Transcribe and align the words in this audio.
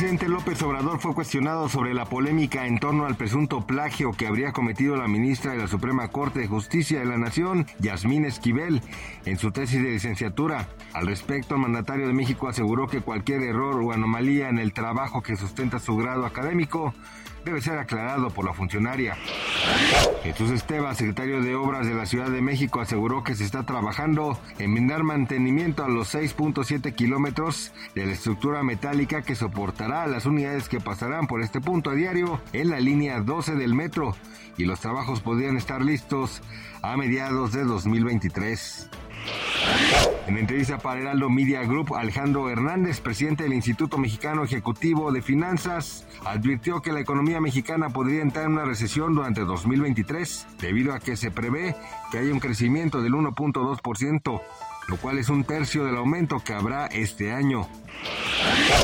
Presidente 0.00 0.30
López 0.30 0.62
Obrador 0.62 0.98
fue 0.98 1.14
cuestionado 1.14 1.68
sobre 1.68 1.92
la 1.92 2.06
polémica 2.06 2.66
en 2.66 2.78
torno 2.78 3.04
al 3.04 3.16
presunto 3.16 3.66
plagio 3.66 4.12
que 4.12 4.26
habría 4.26 4.50
cometido 4.50 4.96
la 4.96 5.06
ministra 5.08 5.52
de 5.52 5.58
la 5.58 5.68
Suprema 5.68 6.08
Corte 6.08 6.40
de 6.40 6.48
Justicia 6.48 7.00
de 7.00 7.04
la 7.04 7.18
Nación, 7.18 7.66
Yasmín 7.80 8.24
Esquivel, 8.24 8.80
en 9.26 9.36
su 9.36 9.52
tesis 9.52 9.82
de 9.82 9.90
licenciatura. 9.90 10.68
Al 10.94 11.06
respecto, 11.06 11.54
el 11.54 11.60
mandatario 11.60 12.06
de 12.06 12.14
México 12.14 12.48
aseguró 12.48 12.86
que 12.86 13.02
cualquier 13.02 13.42
error 13.42 13.76
o 13.76 13.92
anomalía 13.92 14.48
en 14.48 14.58
el 14.58 14.72
trabajo 14.72 15.20
que 15.20 15.36
sustenta 15.36 15.78
su 15.78 15.94
grado 15.98 16.24
académico 16.24 16.94
debe 17.44 17.60
ser 17.60 17.78
aclarado 17.78 18.30
por 18.30 18.44
la 18.44 18.52
funcionaria. 18.52 19.16
Jesús 20.22 20.50
Esteba, 20.50 20.94
secretario 20.94 21.42
de 21.42 21.54
Obras 21.54 21.86
de 21.86 21.94
la 21.94 22.06
Ciudad 22.06 22.30
de 22.30 22.42
México, 22.42 22.80
aseguró 22.80 23.24
que 23.24 23.34
se 23.34 23.44
está 23.44 23.64
trabajando 23.64 24.38
en 24.58 24.86
dar 24.86 25.02
mantenimiento 25.02 25.84
a 25.84 25.88
los 25.88 26.14
6.7 26.14 26.94
kilómetros 26.94 27.72
de 27.94 28.06
la 28.06 28.12
estructura 28.12 28.62
metálica 28.62 29.22
que 29.22 29.34
soportará 29.34 29.89
las 29.90 30.24
unidades 30.24 30.68
que 30.68 30.80
pasarán 30.80 31.26
por 31.26 31.42
este 31.42 31.60
punto 31.60 31.90
a 31.90 31.94
diario 31.94 32.40
en 32.52 32.70
la 32.70 32.78
línea 32.78 33.20
12 33.20 33.56
del 33.56 33.74
metro 33.74 34.14
y 34.56 34.64
los 34.64 34.78
trabajos 34.80 35.20
podrían 35.20 35.56
estar 35.56 35.82
listos 35.82 36.42
a 36.82 36.96
mediados 36.96 37.52
de 37.52 37.64
2023. 37.64 38.88
En 40.28 40.38
entrevista 40.38 40.78
para 40.78 41.00
Heraldo 41.00 41.28
Media 41.28 41.62
Group, 41.64 41.94
Alejandro 41.96 42.48
Hernández, 42.48 43.00
presidente 43.00 43.42
del 43.42 43.52
Instituto 43.52 43.98
Mexicano 43.98 44.44
Ejecutivo 44.44 45.10
de 45.10 45.22
Finanzas, 45.22 46.06
advirtió 46.24 46.82
que 46.82 46.92
la 46.92 47.00
economía 47.00 47.40
mexicana 47.40 47.90
podría 47.90 48.22
entrar 48.22 48.46
en 48.46 48.52
una 48.52 48.64
recesión 48.64 49.14
durante 49.14 49.40
2023 49.40 50.46
debido 50.60 50.94
a 50.94 51.00
que 51.00 51.16
se 51.16 51.32
prevé 51.32 51.74
que 52.12 52.18
haya 52.18 52.32
un 52.32 52.38
crecimiento 52.38 53.02
del 53.02 53.14
1.2%, 53.14 54.40
lo 54.88 54.96
cual 54.96 55.18
es 55.18 55.28
un 55.28 55.44
tercio 55.44 55.84
del 55.84 55.96
aumento 55.96 56.40
que 56.40 56.54
habrá 56.54 56.86
este 56.86 57.32
año. 57.32 57.68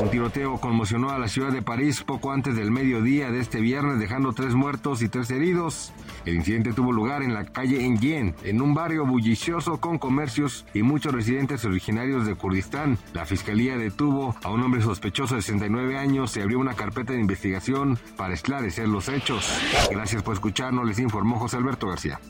Un 0.03 0.11
tiroteo 0.11 0.61
conmocionó 0.61 1.11
a 1.11 1.19
la 1.19 1.29
ciudad 1.29 1.51
de 1.51 1.63
París 1.63 2.03
poco 2.05 2.33
antes 2.33 2.55
del 2.55 2.71
mediodía 2.71 3.31
de 3.31 3.41
este 3.41 3.61
viernes, 3.61 3.99
dejando 3.99 4.33
tres 4.33 4.55
muertos 4.55 5.01
y 5.03 5.09
tres 5.09 5.31
heridos. 5.31 5.93
El 6.27 6.35
incidente 6.35 6.73
tuvo 6.73 6.93
lugar 6.93 7.23
en 7.23 7.33
la 7.33 7.45
calle 7.45 7.85
Enghien, 7.85 8.35
en 8.43 8.61
un 8.61 8.75
barrio 8.75 9.07
bullicioso 9.07 9.81
con 9.81 9.99
comercios 9.99 10.67
y 10.75 10.83
muchos 10.83 11.15
residentes 11.15 11.65
originarios 11.65 12.27
de 12.27 12.35
Kurdistán. 12.35 12.99
La 13.15 13.25
fiscalía 13.25 13.79
detuvo 13.79 14.37
a 14.43 14.51
un 14.51 14.63
hombre 14.63 14.83
sospechoso 14.83 15.37
de 15.37 15.43
69 15.43 15.97
años 15.97 16.37
y 16.37 16.41
abrió 16.41 16.59
una 16.59 16.75
carpeta 16.75 17.13
de 17.13 17.21
investigación 17.21 17.99
para 18.17 18.35
esclarecer 18.35 18.89
los 18.89 19.09
hechos. 19.09 19.51
Gracias 19.91 20.23
por 20.23 20.35
escucharnos, 20.35 20.87
les 20.87 20.99
informó 20.99 21.39
José 21.39 21.57
Alberto 21.57 21.89
García. 21.89 22.21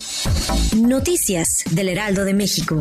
Noticias 0.77 1.65
del 1.71 1.89
Heraldo 1.89 2.25
de 2.25 2.35
México. 2.35 2.81